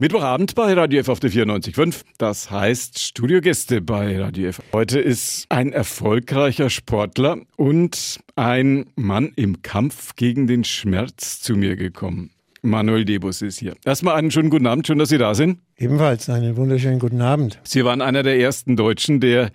[0.00, 2.02] Mittwochabend bei Radio F auf der 94.5.
[2.18, 4.60] Das heißt Studiogäste bei Radio F.
[4.72, 11.76] Heute ist ein erfolgreicher Sportler und ein Mann im Kampf gegen den Schmerz zu mir
[11.76, 12.32] gekommen.
[12.60, 13.76] Manuel Debus ist hier.
[13.84, 15.60] Erstmal einen schönen guten Abend, schön, dass Sie da sind.
[15.76, 17.60] Ebenfalls einen wunderschönen guten Abend.
[17.62, 19.52] Sie waren einer der ersten Deutschen, der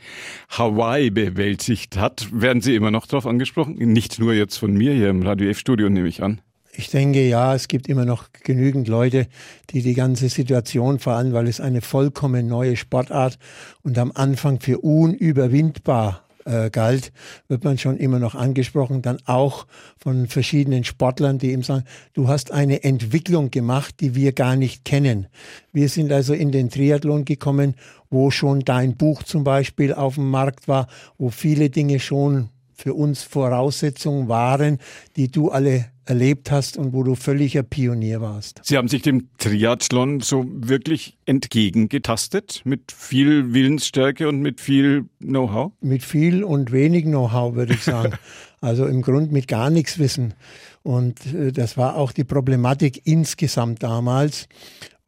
[0.47, 2.29] Hawaii bewältigt hat.
[2.31, 3.73] Werden Sie immer noch darauf angesprochen?
[3.77, 6.39] Nicht nur jetzt von mir hier im Radio F-Studio, nehme ich an.
[6.73, 9.27] Ich denke, ja, es gibt immer noch genügend Leute,
[9.71, 13.37] die die ganze Situation, vor allem weil es eine vollkommen neue Sportart
[13.81, 17.11] und am Anfang für unüberwindbar äh, galt,
[17.47, 19.67] wird man schon immer noch angesprochen, dann auch
[19.97, 24.85] von verschiedenen Sportlern, die eben sagen, du hast eine Entwicklung gemacht, die wir gar nicht
[24.85, 25.27] kennen.
[25.71, 27.75] Wir sind also in den Triathlon gekommen,
[28.09, 32.93] wo schon dein Buch zum Beispiel auf dem Markt war, wo viele Dinge schon für
[32.93, 34.77] uns Voraussetzungen waren,
[35.17, 38.61] die du alle erlebt hast und wo du völliger Pionier warst.
[38.63, 45.73] Sie haben sich dem Triathlon so wirklich entgegengetastet mit viel Willensstärke und mit viel Know-how?
[45.81, 48.13] Mit viel und wenig Know-how, würde ich sagen.
[48.61, 50.33] also im Grunde mit gar nichts Wissen.
[50.81, 54.47] Und äh, das war auch die Problematik insgesamt damals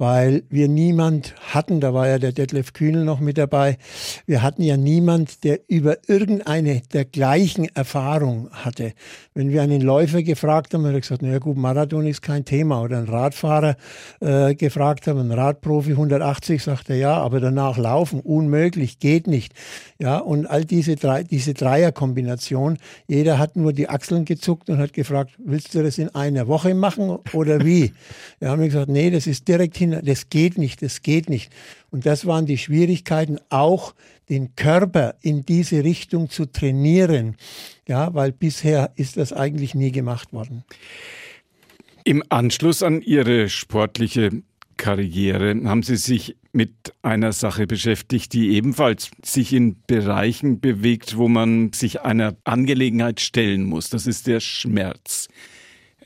[0.02, 3.78] weil wir niemand hatten, da war ja der Detlef Kühnel noch mit dabei,
[4.26, 8.94] wir hatten ja niemand, der über irgendeine der gleichen Erfahrung hatte.
[9.36, 12.82] Wenn wir einen Läufer gefragt haben, hat er gesagt, naja gut, Marathon ist kein Thema.
[12.82, 13.78] Oder einen Radfahrer
[14.22, 19.54] äh, gefragt haben, ein Radprofi 180, sagt er ja, aber danach laufen, unmöglich, geht nicht.
[20.00, 24.94] Ja, und all diese, drei, diese Dreierkombination, jeder hat nur die Achseln gezuckt und hat
[24.94, 27.94] gefragt, willst du das in einer Woche machen oder wie?
[28.40, 31.52] Wir haben gesagt, nee, das ist direkt hin das geht nicht, das geht nicht.
[31.90, 33.94] Und das waren die Schwierigkeiten, auch
[34.30, 37.36] den Körper in diese Richtung zu trainieren.
[37.88, 40.64] Ja, weil bisher ist das eigentlich nie gemacht worden.
[42.04, 44.32] Im Anschluss an Ihre sportliche
[44.78, 51.28] Karriere haben Sie sich mit einer Sache beschäftigt, die ebenfalls sich in Bereichen bewegt, wo
[51.28, 53.90] man sich einer Angelegenheit stellen muss.
[53.90, 55.28] Das ist der Schmerz.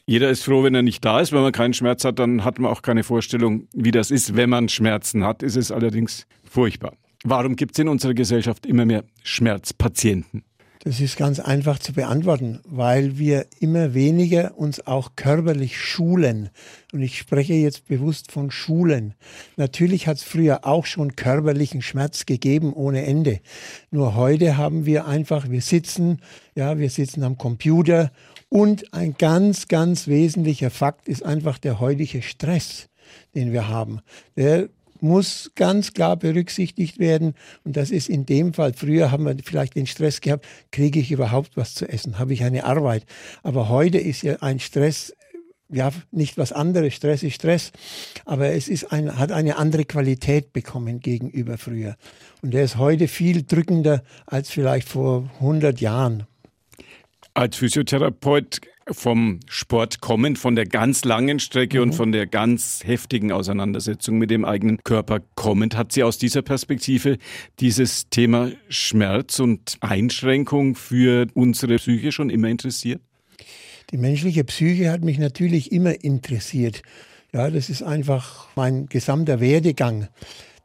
[0.08, 1.32] Jeder ist froh, wenn er nicht da ist.
[1.32, 4.36] Wenn man keinen Schmerz hat, dann hat man auch keine Vorstellung, wie das ist.
[4.36, 6.94] Wenn man Schmerzen hat, ist es allerdings furchtbar.
[7.24, 10.44] Warum gibt es in unserer Gesellschaft immer mehr Schmerzpatienten?
[10.84, 16.52] Das ist ganz einfach zu beantworten, weil wir immer weniger uns auch körperlich schulen.
[16.94, 19.16] Und ich spreche jetzt bewusst von Schulen.
[19.58, 23.40] Natürlich hat es früher auch schon körperlichen Schmerz gegeben ohne Ende.
[23.90, 26.20] Nur heute haben wir einfach, wir sitzen,
[26.54, 28.12] ja, wir sitzen am Computer
[28.50, 32.88] und ein ganz, ganz wesentlicher Fakt ist einfach der heutige Stress,
[33.34, 34.02] den wir haben.
[34.36, 34.70] Der
[35.02, 37.36] muss ganz klar berücksichtigt werden.
[37.64, 41.12] Und das ist in dem Fall, früher haben wir vielleicht den Stress gehabt, kriege ich
[41.12, 43.06] überhaupt was zu essen, habe ich eine Arbeit.
[43.44, 45.14] Aber heute ist ja ein Stress
[45.70, 46.94] ja, nicht was anderes.
[46.94, 47.72] Stress ist Stress,
[48.24, 51.96] aber es ist ein, hat eine andere Qualität bekommen gegenüber früher.
[52.44, 56.28] Und der ist heute viel drückender als vielleicht vor 100 Jahren.
[57.36, 61.84] Als Physiotherapeut vom Sport kommend, von der ganz langen Strecke mhm.
[61.84, 66.44] und von der ganz heftigen Auseinandersetzung mit dem eigenen Körper kommend, hat Sie aus dieser
[66.44, 67.18] Perspektive
[67.60, 73.02] dieses Thema Schmerz und Einschränkung für unsere Psyche schon immer interessiert?
[73.92, 76.84] Die menschliche Psyche hat mich natürlich immer interessiert.
[77.34, 80.08] Ja, das ist einfach mein gesamter Werdegang.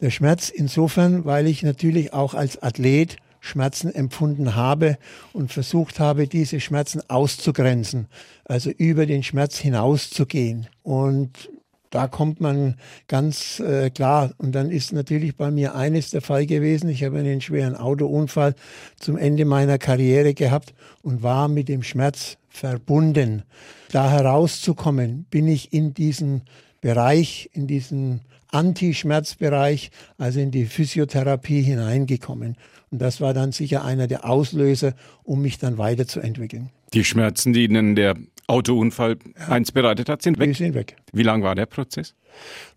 [0.00, 4.98] Der Schmerz insofern, weil ich natürlich auch als Athlet Schmerzen empfunden habe
[5.32, 8.06] und versucht habe, diese Schmerzen auszugrenzen,
[8.44, 10.68] also über den Schmerz hinauszugehen.
[10.82, 11.50] Und
[11.90, 12.76] da kommt man
[13.08, 14.32] ganz äh, klar.
[14.38, 16.88] Und dann ist natürlich bei mir eines der Fall gewesen.
[16.88, 18.54] Ich habe einen schweren Autounfall
[18.98, 20.72] zum Ende meiner Karriere gehabt
[21.02, 23.42] und war mit dem Schmerz verbunden.
[23.90, 26.42] Da herauszukommen, bin ich in diesen
[26.80, 28.20] Bereich, in diesen
[28.52, 32.56] Anti-Schmerzbereich, also in die Physiotherapie hineingekommen.
[32.90, 36.70] Und das war dann sicher einer der Auslöser, um mich dann weiterzuentwickeln.
[36.92, 38.16] Die Schmerzen, die Ihnen der
[38.48, 39.48] Autounfall ja.
[39.48, 40.48] eins bereitet hat, sind weg?
[40.48, 40.96] Die sind weg.
[41.12, 42.14] Wie lang war der Prozess?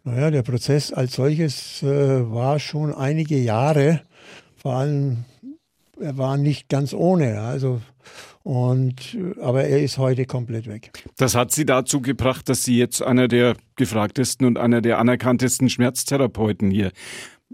[0.04, 1.88] Naja, der Prozess als solches äh,
[2.32, 4.02] war schon einige Jahre.
[4.56, 5.26] Vor allem,
[6.00, 7.42] er war nicht ganz ohne.
[7.42, 7.82] Also
[8.44, 10.92] und, aber er ist heute komplett weg.
[11.18, 15.70] Das hat Sie dazu gebracht, dass Sie jetzt einer der gefragtesten und einer der anerkanntesten
[15.70, 16.92] Schmerztherapeuten hier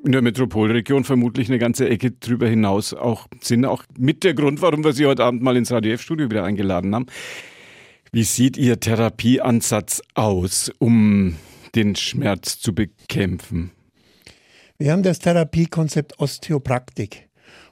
[0.04, 3.66] in der Metropolregion vermutlich eine ganze Ecke drüber hinaus auch sind.
[3.66, 6.96] Auch mit der Grund, warum wir Sie heute Abend mal ins Radio F-Studio wieder eingeladen
[6.96, 7.06] haben.
[8.12, 11.36] Wie sieht Ihr Therapieansatz aus, um
[11.76, 13.72] den Schmerz zu bekämpfen?
[14.80, 17.29] Wir haben das Therapiekonzept Osteopraktik.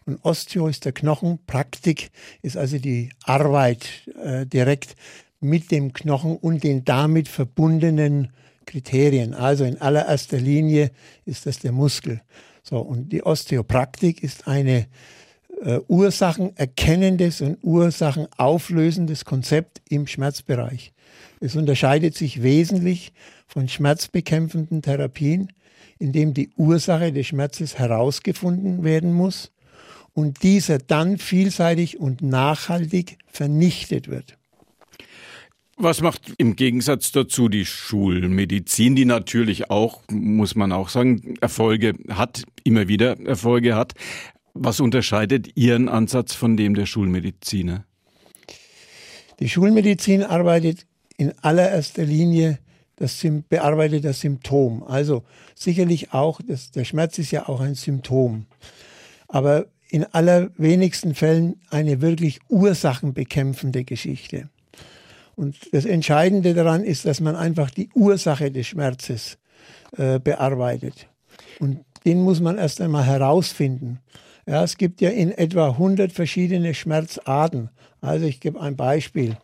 [0.08, 2.12] Und Osteo ist der Knochen, Praktik
[2.42, 4.96] ist also die Arbeit äh, direkt
[5.42, 8.30] mit dem Knochen und den damit verbundenen
[8.66, 9.34] Kriterien.
[9.34, 10.92] Also in allererster Linie
[11.26, 12.22] ist das der Muskel.
[12.64, 14.88] So, und die Osteopraktik ist eine
[15.62, 20.94] äh, ursachenerkennendes und ursachenauflösendes Konzept im Schmerzbereich.
[21.42, 23.12] Es unterscheidet sich wesentlich
[23.46, 25.52] von schmerzbekämpfenden Therapien,
[26.00, 29.52] indem die Ursache des Schmerzes herausgefunden werden muss
[30.18, 34.36] und dieser dann vielseitig und nachhaltig vernichtet wird.
[35.78, 41.94] Was macht im Gegensatz dazu die Schulmedizin, die natürlich auch, muss man auch sagen, Erfolge
[42.10, 43.94] hat, immer wieder Erfolge hat.
[44.56, 47.86] Was unterscheidet Ihren Ansatz von dem der Schulmediziner?
[49.40, 50.88] Die Schulmedizin arbeitet
[51.18, 52.58] in allererster Linie
[52.96, 54.82] das bearbeitet das Symptom.
[54.82, 55.24] Also
[55.54, 58.48] sicherlich auch, das, der Schmerz ist ja auch ein Symptom.
[59.28, 64.50] Aber in allerwenigsten Fällen eine wirklich ursachenbekämpfende Geschichte.
[65.36, 69.38] Und das Entscheidende daran ist, dass man einfach die Ursache des Schmerzes
[69.96, 71.08] äh, bearbeitet.
[71.60, 74.00] Und den muss man erst einmal herausfinden.
[74.48, 77.70] Ja, es gibt ja in etwa 100 verschiedene Schmerzarten.
[78.02, 79.38] Also ich gebe ein Beispiel.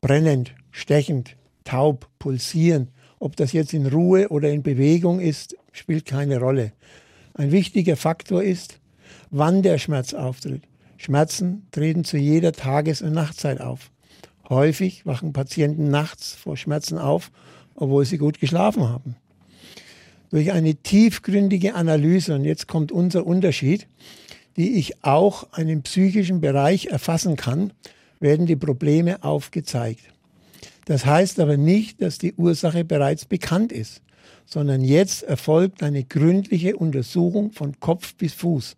[0.00, 2.90] Brennend, stechend, taub, pulsierend.
[3.18, 6.72] Ob das jetzt in Ruhe oder in Bewegung ist, spielt keine Rolle.
[7.34, 8.78] Ein wichtiger Faktor ist,
[9.36, 10.62] wann der Schmerz auftritt.
[10.96, 13.90] Schmerzen treten zu jeder Tages- und Nachtzeit auf.
[14.48, 17.30] Häufig wachen Patienten nachts vor Schmerzen auf,
[17.74, 19.16] obwohl sie gut geschlafen haben.
[20.30, 23.86] Durch eine tiefgründige Analyse, und jetzt kommt unser Unterschied,
[24.56, 27.72] die ich auch einen psychischen Bereich erfassen kann,
[28.20, 30.00] werden die Probleme aufgezeigt.
[30.86, 34.02] Das heißt aber nicht, dass die Ursache bereits bekannt ist,
[34.46, 38.76] sondern jetzt erfolgt eine gründliche Untersuchung von Kopf bis Fuß.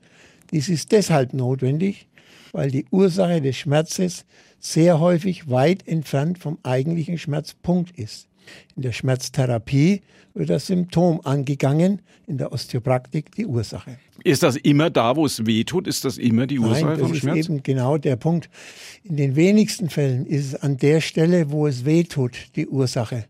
[0.50, 2.08] Dies ist deshalb notwendig,
[2.52, 4.24] weil die Ursache des Schmerzes
[4.58, 8.28] sehr häufig weit entfernt vom eigentlichen Schmerzpunkt ist.
[8.76, 10.02] In der Schmerztherapie
[10.34, 13.98] wird das Symptom angegangen, in der Osteopraktik die Ursache.
[14.24, 15.86] Ist das immer da, wo es weh tut?
[15.86, 17.36] Ist das immer die Ursache Nein, vom Schmerz?
[17.36, 18.48] Das ist eben genau der Punkt.
[19.04, 23.26] In den wenigsten Fällen ist es an der Stelle, wo es weh tut, die Ursache.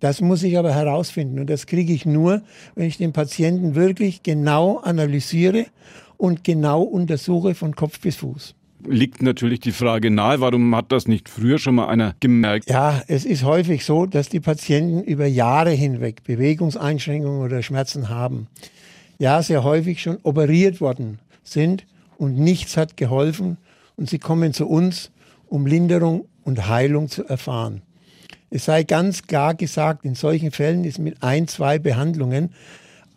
[0.00, 2.42] Das muss ich aber herausfinden und das kriege ich nur,
[2.74, 5.66] wenn ich den Patienten wirklich genau analysiere
[6.20, 8.54] und genau untersuche von Kopf bis Fuß
[8.86, 12.68] liegt natürlich die Frage nahe, warum hat das nicht früher schon mal einer gemerkt?
[12.70, 18.46] Ja, es ist häufig so, dass die Patienten über Jahre hinweg Bewegungseinschränkungen oder Schmerzen haben.
[19.18, 21.84] Ja, sehr häufig schon operiert worden sind
[22.16, 23.58] und nichts hat geholfen
[23.96, 25.10] und sie kommen zu uns,
[25.46, 27.82] um Linderung und Heilung zu erfahren.
[28.48, 32.50] Es sei ganz klar gesagt, in solchen Fällen ist mit ein, zwei Behandlungen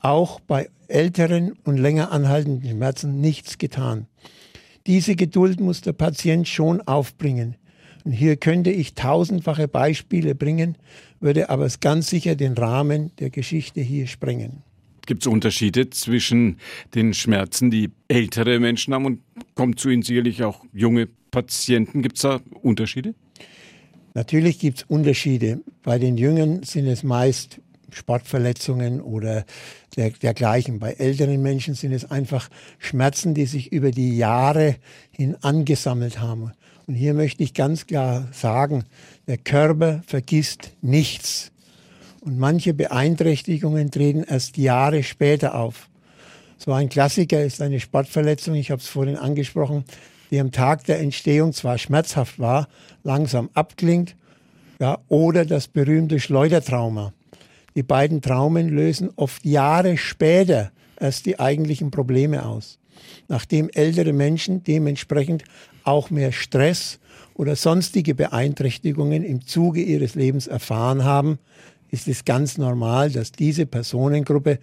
[0.03, 4.07] auch bei älteren und länger anhaltenden Schmerzen nichts getan.
[4.85, 7.55] Diese Geduld muss der Patient schon aufbringen.
[8.03, 10.77] Und hier könnte ich tausendfache Beispiele bringen,
[11.21, 14.61] würde aber ganz sicher den Rahmen der Geschichte hier sprengen.
[15.05, 16.57] Gibt es Unterschiede zwischen
[16.95, 19.19] den Schmerzen, die ältere Menschen haben und
[19.55, 22.01] kommt zu Ihnen sicherlich auch junge Patienten?
[22.01, 23.15] Gibt es da Unterschiede?
[24.13, 25.61] Natürlich gibt es Unterschiede.
[25.81, 27.59] Bei den Jüngern sind es meist
[27.93, 29.45] Sportverletzungen oder
[29.95, 30.79] der, dergleichen.
[30.79, 32.49] Bei älteren Menschen sind es einfach
[32.79, 34.75] Schmerzen, die sich über die Jahre
[35.11, 36.51] hin angesammelt haben.
[36.87, 38.83] Und hier möchte ich ganz klar sagen,
[39.27, 41.51] der Körper vergisst nichts.
[42.21, 45.89] Und manche Beeinträchtigungen treten erst Jahre später auf.
[46.57, 49.83] So ein Klassiker ist eine Sportverletzung, ich habe es vorhin angesprochen,
[50.31, 52.67] die am Tag der Entstehung zwar schmerzhaft war,
[53.03, 54.15] langsam abklingt,
[54.79, 57.13] ja, oder das berühmte Schleudertrauma.
[57.75, 62.79] Die beiden Traumen lösen oft Jahre später erst die eigentlichen Probleme aus.
[63.27, 65.43] Nachdem ältere Menschen dementsprechend
[65.83, 66.99] auch mehr Stress
[67.33, 71.39] oder sonstige Beeinträchtigungen im Zuge ihres Lebens erfahren haben,
[71.89, 74.59] ist es ganz normal, dass diese Personengruppe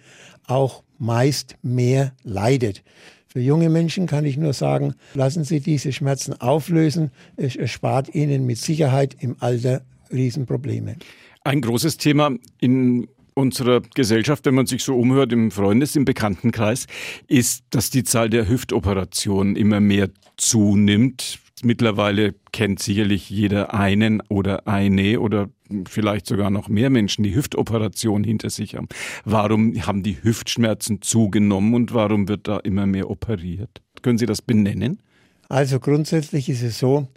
[0.47, 2.83] auch meist mehr leidet.
[3.27, 7.11] Für junge Menschen kann ich nur sagen, lassen Sie diese Schmerzen auflösen.
[7.37, 10.97] Es erspart Ihnen mit Sicherheit im Alter Riesenprobleme.
[11.43, 16.85] Ein großes Thema in unserer Gesellschaft, wenn man sich so umhört im Freundes-, im Bekanntenkreis,
[17.27, 21.39] ist, dass die Zahl der Hüftoperationen immer mehr zunimmt.
[21.63, 25.49] Mittlerweile kennt sicherlich jeder einen oder eine oder
[25.87, 28.87] vielleicht sogar noch mehr Menschen, die Hüftoperation hinter sich haben.
[29.25, 33.81] Warum haben die Hüftschmerzen zugenommen und warum wird da immer mehr operiert?
[34.03, 35.01] Können Sie das benennen?
[35.49, 37.07] Also grundsätzlich ist es so,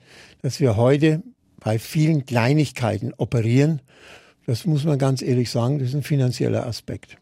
[0.43, 1.23] dass wir heute
[1.65, 3.81] bei vielen Kleinigkeiten operieren.
[4.47, 7.17] Das muss man ganz ehrlich sagen, das ist ein finanzieller Aspekt.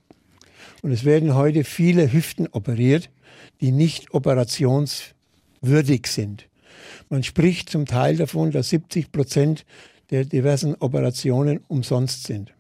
[0.83, 3.09] Und es werden heute viele Hüften operiert,
[3.61, 6.49] die nicht operationswürdig sind.
[7.09, 9.65] Man spricht zum Teil davon, dass 70 Prozent
[10.11, 12.53] der diversen Operationen umsonst sind.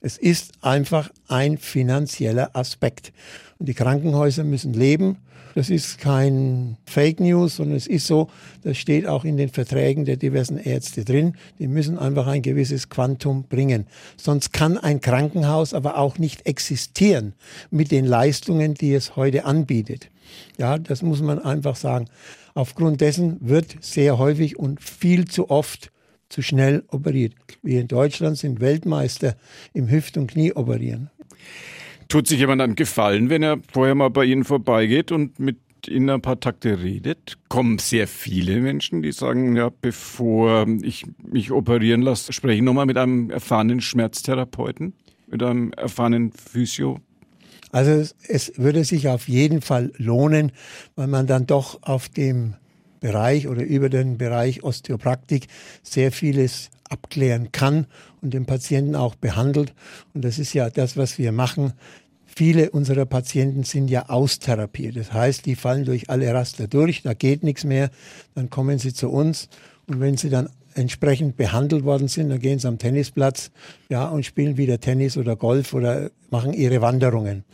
[0.00, 3.12] Es ist einfach ein finanzieller Aspekt.
[3.58, 5.18] Und die Krankenhäuser müssen leben.
[5.54, 8.28] Das ist kein Fake News, sondern es ist so,
[8.62, 11.34] das steht auch in den Verträgen der diversen Ärzte drin.
[11.58, 13.86] Die müssen einfach ein gewisses Quantum bringen.
[14.16, 17.34] Sonst kann ein Krankenhaus aber auch nicht existieren
[17.70, 20.10] mit den Leistungen, die es heute anbietet.
[20.58, 22.06] Ja, das muss man einfach sagen.
[22.54, 25.90] Aufgrund dessen wird sehr häufig und viel zu oft
[26.28, 27.34] zu schnell operiert.
[27.62, 29.36] Wir in Deutschland sind Weltmeister
[29.72, 31.10] im Hüft- und Knieoperieren.
[32.08, 36.08] Tut sich jemand einen Gefallen, wenn er vorher mal bei Ihnen vorbeigeht und mit Ihnen
[36.08, 37.36] ein paar Takte redet?
[37.48, 42.86] Kommen sehr viele Menschen, die sagen, ja, bevor ich mich operieren lasse, spreche ich nochmal
[42.86, 44.94] mit einem erfahrenen Schmerztherapeuten,
[45.26, 46.98] mit einem erfahrenen Physio?
[47.72, 50.52] Also es, würde sich auf jeden Fall lohnen,
[50.96, 52.54] weil man dann doch auf dem
[53.00, 55.46] Bereich oder über den Bereich Osteopraktik
[55.82, 57.86] sehr vieles abklären kann
[58.22, 59.74] und den Patienten auch behandelt.
[60.14, 61.72] Und das ist ja das, was wir machen.
[62.26, 64.96] Viele unserer Patienten sind ja austherapiert.
[64.96, 67.90] Das heißt, die fallen durch alle Raster durch, da geht nichts mehr.
[68.34, 69.48] Dann kommen sie zu uns
[69.86, 73.50] und wenn sie dann entsprechend behandelt worden sind, dann gehen sie am Tennisplatz
[73.88, 77.44] ja, und spielen wieder Tennis oder Golf oder machen ihre Wanderungen.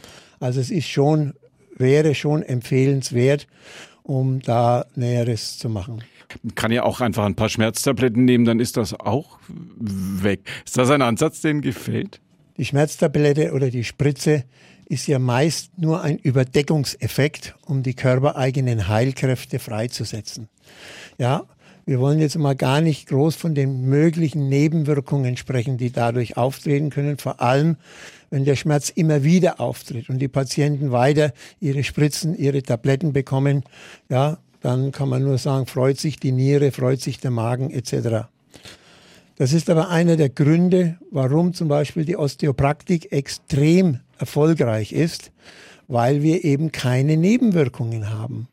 [0.40, 1.32] Also es ist schon,
[1.76, 3.46] wäre schon empfehlenswert
[4.04, 6.04] um da Näheres zu machen.
[6.54, 10.40] Kann ja auch einfach ein paar Schmerztabletten nehmen, dann ist das auch weg.
[10.64, 12.20] Ist das ein Ansatz, den gefällt?
[12.56, 14.44] Die Schmerztablette oder die Spritze
[14.86, 20.48] ist ja meist nur ein Überdeckungseffekt, um die körpereigenen Heilkräfte freizusetzen.
[21.18, 21.44] Ja,
[21.86, 26.90] wir wollen jetzt mal gar nicht groß von den möglichen Nebenwirkungen sprechen, die dadurch auftreten
[26.90, 27.18] können.
[27.18, 27.76] Vor allem,
[28.30, 33.64] wenn der Schmerz immer wieder auftritt und die Patienten weiter ihre Spritzen, ihre Tabletten bekommen,
[34.08, 38.28] ja, dann kann man nur sagen, freut sich die Niere, freut sich der Magen etc.
[39.36, 45.32] Das ist aber einer der Gründe, warum zum Beispiel die Osteopraktik extrem erfolgreich ist,
[45.86, 48.48] weil wir eben keine Nebenwirkungen haben.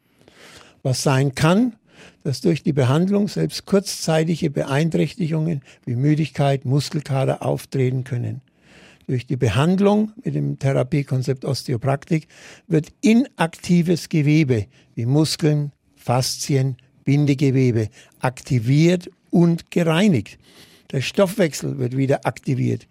[0.83, 1.77] Was sein kann,
[2.23, 8.41] dass durch die Behandlung selbst kurzzeitige Beeinträchtigungen wie Müdigkeit, Muskelkater auftreten können.
[9.07, 12.27] Durch die Behandlung mit dem Therapiekonzept Osteopraktik
[12.67, 14.65] wird inaktives Gewebe
[14.95, 17.89] wie Muskeln, Faszien, Bindegewebe
[18.19, 20.39] aktiviert und gereinigt.
[20.91, 22.87] Der Stoffwechsel wird wieder aktiviert.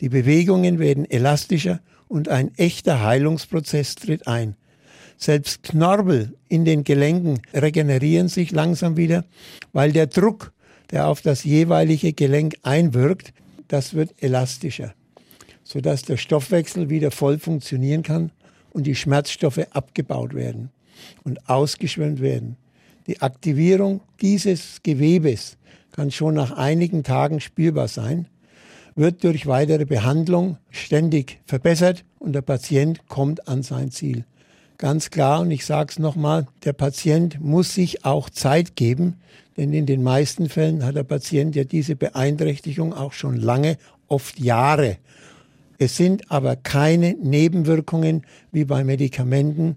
[0.00, 4.56] Die Bewegungen werden elastischer und ein echter Heilungsprozess tritt ein.
[5.16, 9.24] Selbst Knorbel in den Gelenken regenerieren sich langsam wieder,
[9.72, 10.52] weil der Druck,
[10.90, 13.32] der auf das jeweilige Gelenk einwirkt,
[13.68, 14.94] das wird elastischer,
[15.62, 18.32] sodass der Stoffwechsel wieder voll funktionieren kann
[18.72, 20.70] und die Schmerzstoffe abgebaut werden
[21.24, 22.56] und ausgeschwemmt werden.
[23.06, 25.58] Die Aktivierung dieses Gewebes
[25.92, 28.26] kann schon nach einigen Tagen spürbar sein,
[28.94, 34.24] wird durch weitere Behandlung ständig verbessert und der Patient kommt an sein Ziel.
[34.78, 39.20] Ganz klar, und ich sage es nochmal, der Patient muss sich auch Zeit geben,
[39.56, 43.76] denn in den meisten Fällen hat der Patient ja diese Beeinträchtigung auch schon lange,
[44.08, 44.98] oft Jahre.
[45.78, 48.22] Es sind aber keine Nebenwirkungen
[48.52, 49.76] wie bei Medikamenten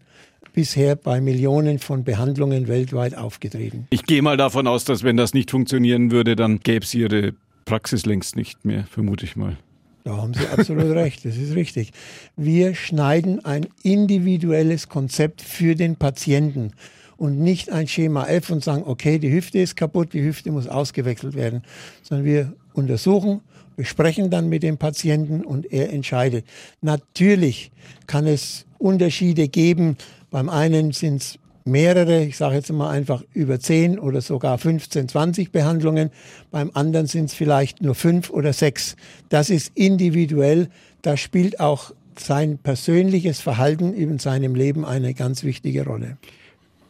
[0.57, 3.85] bisher bei Millionen von Behandlungen weltweit aufgetreten.
[3.91, 7.33] Ich gehe mal davon aus, dass wenn das nicht funktionieren würde, dann gäbe es Ihre
[7.65, 9.55] Praxis längst nicht mehr, vermute ich mal.
[10.03, 11.91] Da haben Sie absolut recht, das ist richtig.
[12.35, 16.71] Wir schneiden ein individuelles Konzept für den Patienten
[17.17, 20.67] und nicht ein Schema F und sagen, okay, die Hüfte ist kaputt, die Hüfte muss
[20.67, 21.61] ausgewechselt werden,
[22.01, 23.41] sondern wir untersuchen,
[23.75, 26.47] besprechen dann mit dem Patienten und er entscheidet.
[26.81, 27.69] Natürlich
[28.07, 29.97] kann es Unterschiede geben.
[30.29, 35.09] Beim einen sind es mehrere, ich sage jetzt mal einfach über 10 oder sogar 15,
[35.09, 36.09] 20 Behandlungen.
[36.51, 38.95] Beim anderen sind es vielleicht nur fünf oder sechs.
[39.29, 40.69] Das ist individuell.
[41.01, 46.17] Da spielt auch sein persönliches Verhalten in seinem Leben eine ganz wichtige Rolle.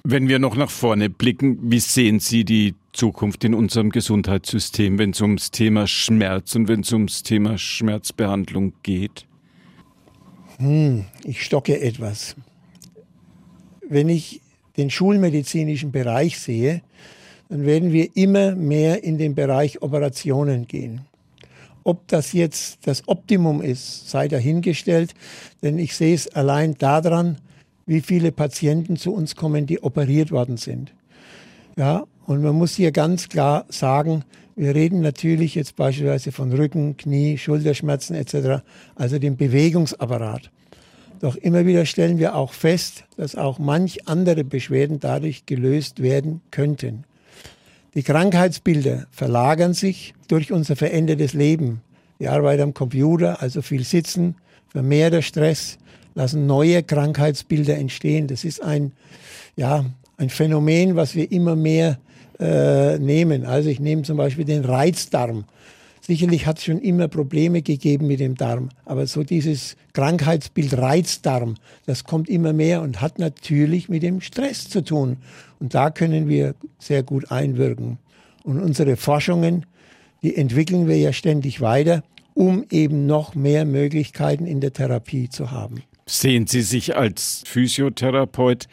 [0.03, 5.09] Wenn wir noch nach vorne blicken, wie sehen Sie die Zukunft in unserem Gesundheitssystem, wenn
[5.09, 9.25] es ums Thema Schmerz und wenn es ums Thema Schmerzbehandlung geht?
[10.59, 12.35] Hm, ich stocke etwas.
[13.89, 14.41] Wenn ich
[14.77, 16.81] den schulmedizinischen Bereich sehe,
[17.49, 21.01] dann werden wir immer mehr in den Bereich Operationen gehen.
[21.83, 25.13] Ob das jetzt das Optimum ist, sei dahingestellt,
[25.63, 27.37] denn ich sehe es allein daran,
[27.85, 30.91] wie viele Patienten zu uns kommen, die operiert worden sind.
[31.77, 34.25] Ja, und man muss hier ganz klar sagen,
[34.57, 38.63] wir reden natürlich jetzt beispielsweise von Rücken, Knie, Schulterschmerzen etc.,
[38.95, 40.51] also dem Bewegungsapparat.
[41.19, 46.41] Doch immer wieder stellen wir auch fest, dass auch manch andere Beschwerden dadurch gelöst werden
[46.51, 47.05] könnten.
[47.95, 51.81] Die Krankheitsbilder verlagern sich durch unser verändertes Leben.
[52.19, 54.35] die Arbeit am Computer, also viel Sitzen,
[54.69, 55.77] vermehrter Stress,
[56.15, 58.27] lassen neue Krankheitsbilder entstehen.
[58.27, 58.91] Das ist ein,
[59.55, 59.85] ja,
[60.17, 61.99] ein Phänomen, was wir immer mehr
[62.39, 63.45] äh, nehmen.
[63.45, 65.45] Also ich nehme zum Beispiel den Reizdarm.
[66.07, 71.55] Sicherlich hat es schon immer Probleme gegeben mit dem Darm, aber so dieses Krankheitsbild Reizdarm,
[71.85, 75.17] das kommt immer mehr und hat natürlich mit dem Stress zu tun.
[75.59, 77.97] Und da können wir sehr gut einwirken.
[78.45, 79.65] Und unsere Forschungen,
[80.23, 85.51] die entwickeln wir ja ständig weiter, um eben noch mehr Möglichkeiten in der Therapie zu
[85.51, 85.83] haben.
[86.05, 88.69] Sehen Sie sich als Physiotherapeut,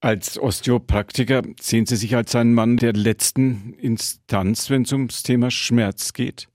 [0.00, 5.50] als Osteopraktiker, sehen Sie sich als ein Mann der letzten Instanz, wenn es ums Thema
[5.50, 6.46] Schmerz geht?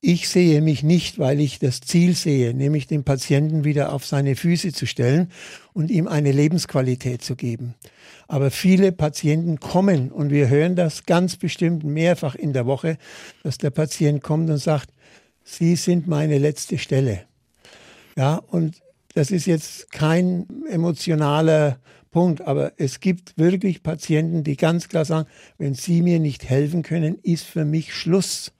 [0.00, 4.36] Ich sehe mich nicht, weil ich das Ziel sehe, nämlich den Patienten wieder auf seine
[4.36, 5.32] Füße zu stellen
[5.72, 7.74] und ihm eine Lebensqualität zu geben.
[8.28, 12.96] Aber viele Patienten kommen und wir hören das ganz bestimmt mehrfach in der Woche,
[13.42, 14.90] dass der Patient kommt und sagt,
[15.42, 17.22] Sie sind meine letzte Stelle.
[18.16, 18.80] Ja, und
[19.14, 25.28] das ist jetzt kein emotionaler Punkt, aber es gibt wirklich Patienten, die ganz klar sagen,
[25.56, 28.52] wenn Sie mir nicht helfen können, ist für mich Schluss.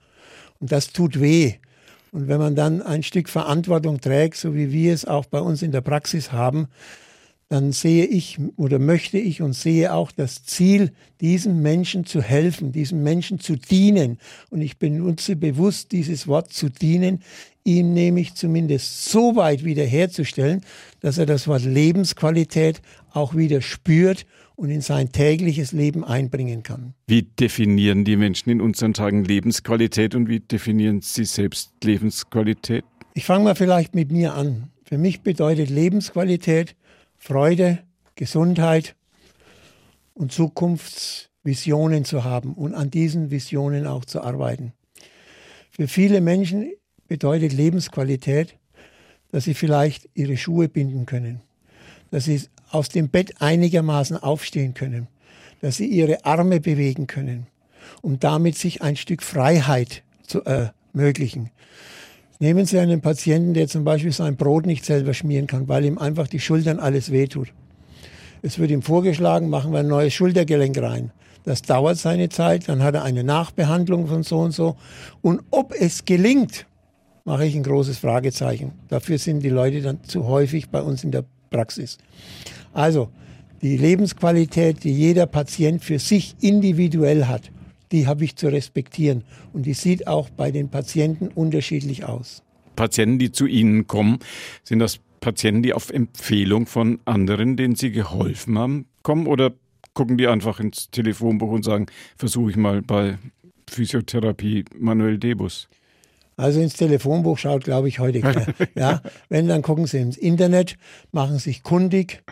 [0.59, 1.55] Und das tut weh.
[2.11, 5.61] Und wenn man dann ein Stück Verantwortung trägt, so wie wir es auch bei uns
[5.61, 6.67] in der Praxis haben,
[7.49, 12.71] dann sehe ich oder möchte ich und sehe auch das Ziel, diesem Menschen zu helfen,
[12.71, 14.19] diesem Menschen zu dienen.
[14.51, 17.23] Und ich benutze bewusst dieses Wort zu dienen,
[17.63, 20.61] ihm nämlich zumindest so weit wiederherzustellen,
[20.99, 24.27] dass er das Wort Lebensqualität auch wieder spürt
[24.59, 26.93] und in sein tägliches Leben einbringen kann.
[27.07, 32.83] Wie definieren die Menschen in unseren Tagen Lebensqualität und wie definieren sie selbst Lebensqualität?
[33.13, 34.69] Ich fange mal vielleicht mit mir an.
[34.83, 36.75] Für mich bedeutet Lebensqualität
[37.15, 37.79] Freude,
[38.15, 38.95] Gesundheit
[40.13, 44.73] und Zukunftsvisionen zu haben und an diesen Visionen auch zu arbeiten.
[45.71, 46.73] Für viele Menschen
[47.07, 48.57] bedeutet Lebensqualität,
[49.31, 51.39] dass sie vielleicht ihre Schuhe binden können,
[52.11, 55.07] dass sie aus dem Bett einigermaßen aufstehen können,
[55.61, 57.47] dass sie ihre Arme bewegen können,
[58.01, 61.49] um damit sich ein Stück Freiheit zu ermöglichen.
[62.41, 65.97] Nehmen Sie einen Patienten, der zum Beispiel sein Brot nicht selber schmieren kann, weil ihm
[65.97, 67.51] einfach die Schultern alles wehtut.
[68.41, 71.11] Es wird ihm vorgeschlagen, machen wir ein neues Schultergelenk rein.
[71.43, 74.77] Das dauert seine Zeit, dann hat er eine Nachbehandlung von so und so.
[75.21, 76.65] Und ob es gelingt,
[77.25, 78.71] mache ich ein großes Fragezeichen.
[78.87, 81.97] Dafür sind die Leute dann zu häufig bei uns in der Praxis.
[82.73, 83.09] Also
[83.61, 87.51] die Lebensqualität, die jeder Patient für sich individuell hat,
[87.91, 89.23] die habe ich zu respektieren.
[89.53, 92.43] Und die sieht auch bei den Patienten unterschiedlich aus.
[92.75, 94.19] Patienten, die zu Ihnen kommen,
[94.63, 99.27] sind das Patienten, die auf Empfehlung von anderen, denen Sie geholfen haben, kommen?
[99.27, 99.51] Oder
[99.93, 103.17] gucken die einfach ins Telefonbuch und sagen, versuche ich mal bei
[103.69, 105.67] Physiotherapie Manuel Debus?
[106.39, 108.45] Also ins Telefonbuch schaut, glaube ich, heute keiner.
[108.75, 110.77] ja, wenn, dann gucken Sie ins Internet,
[111.11, 112.23] machen sich kundig,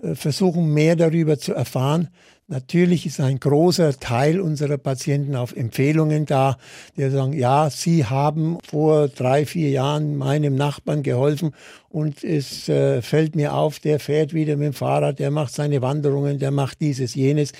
[0.00, 2.08] äh, versuchen mehr darüber zu erfahren.
[2.46, 6.58] Natürlich ist ein großer Teil unserer Patienten auf Empfehlungen da,
[6.96, 11.50] die sagen, ja, Sie haben vor drei, vier Jahren meinem Nachbarn geholfen
[11.88, 15.82] und es äh, fällt mir auf, der fährt wieder mit dem Fahrrad, der macht seine
[15.82, 17.50] Wanderungen, der macht dieses, jenes.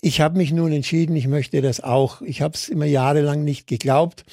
[0.00, 2.22] Ich habe mich nun entschieden, ich möchte das auch.
[2.22, 4.24] Ich habe es immer jahrelang nicht geglaubt,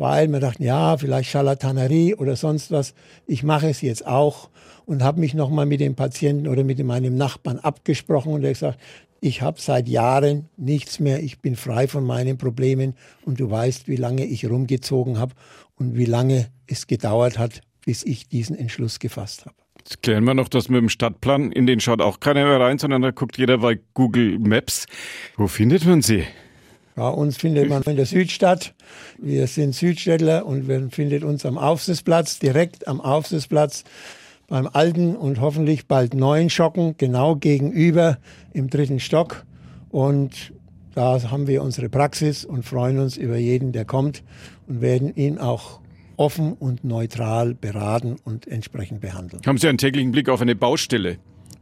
[0.00, 2.94] weil man dachte, ja, vielleicht Charlatanerie oder sonst was.
[3.26, 4.48] Ich mache es jetzt auch
[4.86, 8.80] und habe mich nochmal mit dem Patienten oder mit meinem Nachbarn abgesprochen und er gesagt,
[9.20, 12.94] ich habe seit Jahren nichts mehr, ich bin frei von meinen Problemen
[13.26, 15.34] und du weißt, wie lange ich rumgezogen habe
[15.76, 19.56] und wie lange es gedauert hat, bis ich diesen Entschluss gefasst habe.
[19.80, 21.52] Jetzt klären wir noch das mit dem Stadtplan.
[21.52, 24.86] In den schaut auch keiner mehr rein, sondern da guckt jeder bei Google Maps.
[25.36, 26.24] Wo findet man sie?
[27.00, 28.74] Ja, uns findet man in der Südstadt.
[29.16, 33.84] Wir sind Südstädtler und man findet uns am Aufsitzplatz, direkt am Aufsitzplatz
[34.48, 38.18] beim alten und hoffentlich bald neuen Schocken, genau gegenüber
[38.52, 39.46] im dritten Stock.
[39.88, 40.52] Und
[40.94, 44.22] da haben wir unsere Praxis und freuen uns über jeden, der kommt
[44.66, 45.80] und werden ihn auch
[46.18, 49.40] offen und neutral beraten und entsprechend behandeln.
[49.46, 51.16] Haben Sie einen täglichen Blick auf eine Baustelle?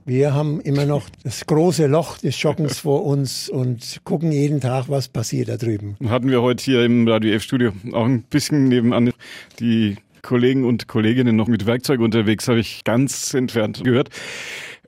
[0.08, 4.88] Wir haben immer noch das große Loch des Schockens vor uns und gucken jeden Tag,
[4.88, 5.96] was passiert da drüben.
[6.08, 9.12] Hatten wir heute hier im Radio F-Studio auch ein bisschen nebenan
[9.60, 14.08] die Kollegen und Kolleginnen noch mit Werkzeug unterwegs, habe ich ganz entfernt gehört.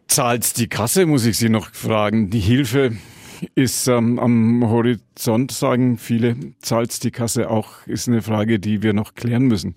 [0.08, 2.30] Zahlt die Kasse, muss ich Sie noch fragen.
[2.30, 2.96] Die Hilfe
[3.54, 6.36] ist ähm, am Horizont, sagen viele.
[6.62, 9.74] Zahlt die Kasse auch, ist eine Frage, die wir noch klären müssen.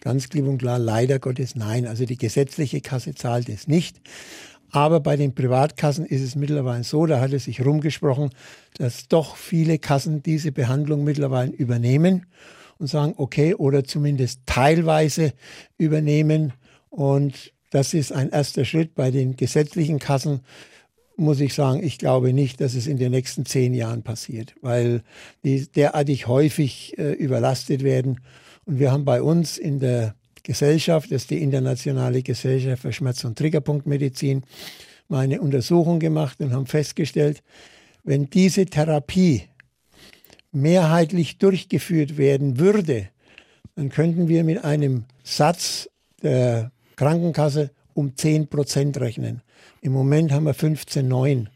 [0.00, 1.86] Ganz klipp und klar, leider Gottes nein.
[1.86, 4.00] Also die gesetzliche Kasse zahlt es nicht.
[4.76, 8.28] Aber bei den Privatkassen ist es mittlerweile so, da hat es sich rumgesprochen,
[8.76, 12.26] dass doch viele Kassen diese Behandlung mittlerweile übernehmen
[12.78, 15.32] und sagen, okay, oder zumindest teilweise
[15.78, 16.52] übernehmen.
[16.90, 20.40] Und das ist ein erster Schritt bei den gesetzlichen Kassen
[21.18, 25.02] muss ich sagen, ich glaube nicht, dass es in den nächsten zehn Jahren passiert, weil
[25.42, 28.20] die derartig häufig äh, überlastet werden.
[28.66, 30.14] Und wir haben bei uns in der
[30.46, 34.44] Gesellschaft, das ist die Internationale Gesellschaft für Schmerz- und Triggerpunktmedizin,
[35.08, 37.42] mal eine Untersuchung gemacht und haben festgestellt,
[38.04, 39.42] wenn diese Therapie
[40.52, 43.08] mehrheitlich durchgeführt werden würde,
[43.74, 45.90] dann könnten wir mit einem Satz
[46.22, 49.42] der Krankenkasse um 10 Prozent rechnen.
[49.80, 51.48] Im Moment haben wir 15,9.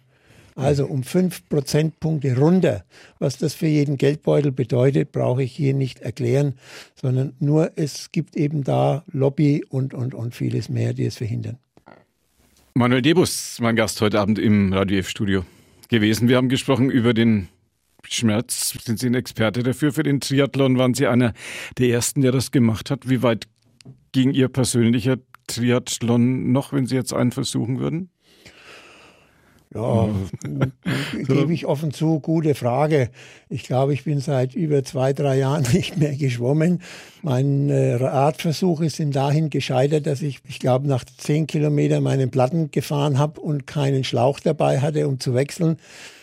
[0.56, 2.84] Also um 5 Prozentpunkte runter.
[3.18, 6.54] Was das für jeden Geldbeutel bedeutet, brauche ich hier nicht erklären,
[7.00, 11.58] sondern nur es gibt eben da Lobby und, und, und vieles mehr, die es verhindern.
[12.74, 15.44] Manuel Debus, mein Gast heute Abend im Radio F-Studio
[15.88, 16.28] gewesen.
[16.28, 17.48] Wir haben gesprochen über den
[18.08, 18.76] Schmerz.
[18.84, 19.92] Sind Sie ein Experte dafür?
[19.92, 21.34] Für den Triathlon waren Sie einer
[21.78, 23.08] der Ersten, der das gemacht hat.
[23.08, 23.48] Wie weit
[24.12, 28.10] ging Ihr persönlicher Triathlon noch, wenn Sie jetzt einen versuchen würden?
[29.72, 30.08] Ja,
[31.28, 33.10] gebe ich offen zu, gute Frage.
[33.48, 36.82] Ich glaube, ich bin seit über zwei, drei Jahren nicht mehr geschwommen.
[37.22, 43.18] Meine Radversuche sind dahin gescheitert, dass ich, ich glaube, nach zehn Kilometern meinen Platten gefahren
[43.18, 45.76] habe und keinen Schlauch dabei hatte, um zu wechseln.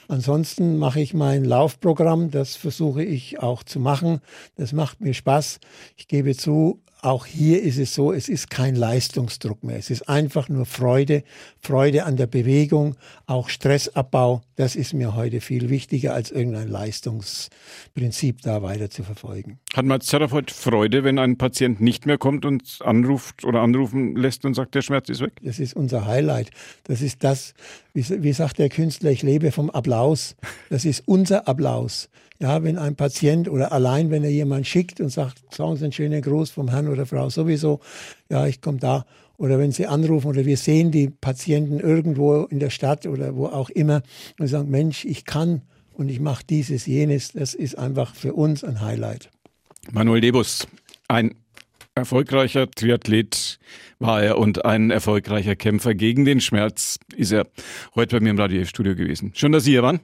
[0.09, 4.19] Ansonsten mache ich mein Laufprogramm, das versuche ich auch zu machen.
[4.57, 5.59] Das macht mir Spaß.
[5.95, 9.77] Ich gebe zu, auch hier ist es so, es ist kein Leistungsdruck mehr.
[9.77, 11.23] Es ist einfach nur Freude,
[11.61, 14.41] Freude an der Bewegung, auch Stressabbau.
[14.57, 19.59] Das ist mir heute viel wichtiger, als irgendein Leistungsprinzip da weiter zu verfolgen.
[19.75, 24.15] Hat man als Therapeut Freude, wenn ein Patient nicht mehr kommt und anruft oder anrufen
[24.15, 25.33] lässt und sagt, der Schmerz ist weg?
[25.43, 26.49] Das ist unser Highlight.
[26.85, 27.53] Das ist das,
[27.93, 30.35] wie, wie sagt der Künstler, ich lebe vom Applaus.
[30.71, 32.09] Das ist unser Applaus.
[32.39, 35.91] Ja, wenn ein Patient oder allein, wenn er jemand schickt und sagt, sagen Sie einen
[35.91, 37.79] schönen Gruß vom Herrn oder Frau sowieso,
[38.29, 39.05] ja, ich komme da.
[39.37, 43.45] Oder wenn Sie anrufen oder wir sehen die Patienten irgendwo in der Stadt oder wo
[43.45, 44.01] auch immer
[44.39, 45.61] und sagen, Mensch, ich kann
[45.93, 49.29] und ich mache dieses, jenes, das ist einfach für uns ein Highlight.
[49.91, 50.67] Manuel Debus,
[51.07, 51.35] ein
[51.95, 53.59] erfolgreicher Triathlet
[53.99, 57.47] war er und ein erfolgreicher Kämpfer gegen den Schmerz ist er
[57.95, 59.31] heute bei mir im Radio-Studio gewesen.
[59.35, 59.99] Schön, dass Sie hier waren.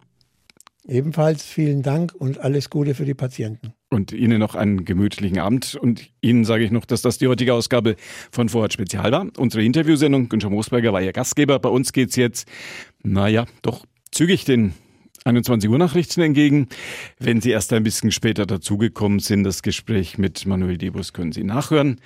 [0.85, 3.73] Ebenfalls vielen Dank und alles Gute für die Patienten.
[3.93, 5.75] Und Ihnen noch einen gemütlichen Abend.
[5.75, 7.95] Und Ihnen sage ich noch, dass das die heutige Ausgabe
[8.31, 9.27] von Vorhat Spezial war.
[9.37, 11.59] Unsere Interviewsendung, Günther Moosberger war Ihr Gastgeber.
[11.59, 12.47] Bei uns geht's jetzt,
[13.03, 14.73] naja, doch zügig den
[15.25, 16.67] 21 Uhr Nachrichten entgegen.
[17.19, 21.43] Wenn Sie erst ein bisschen später dazugekommen sind, das Gespräch mit Manuel Debus können Sie
[21.43, 22.01] nachhören.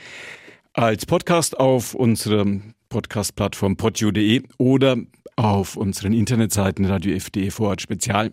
[0.73, 2.45] Als Podcast auf unserer
[2.89, 4.97] Podcast-Plattform podio.de oder
[5.35, 8.31] auf unseren Internetseiten Radio FD Vorort Spezial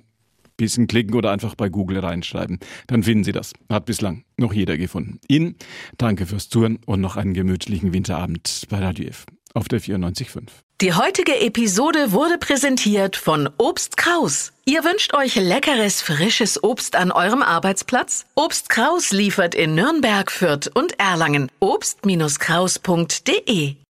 [0.57, 2.59] bisschen klicken oder einfach bei Google reinschreiben.
[2.87, 3.53] Dann finden Sie das.
[3.69, 5.21] Hat bislang noch jeder gefunden.
[5.29, 5.57] Ihnen
[5.99, 10.49] danke fürs Zuhören und noch einen gemütlichen Winterabend bei Radio F auf der 94.5.
[10.81, 14.53] Die heutige Episode wurde präsentiert von Obst Kraus.
[14.65, 18.27] Ihr wünscht euch leckeres, frisches Obst an eurem Arbeitsplatz?
[18.35, 21.49] Obst Kraus liefert in Nürnberg, Fürth und Erlangen.
[21.61, 23.77] Obst-Kraus.de